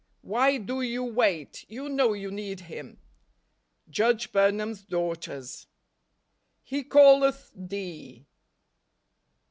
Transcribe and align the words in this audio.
Why 0.23 0.57
do 0.57 0.81
you 0.81 1.03
wait? 1.03 1.63
You 1.69 1.87
know 1.87 2.13
you 2.13 2.31
need 2.31 2.61
Him." 2.61 2.97
Judge 3.87 4.31
Burnham's 4.31 4.81
Daughters." 4.81 5.67
He 6.71 6.81
calleth 6.81 7.51
thee." 7.55 8.25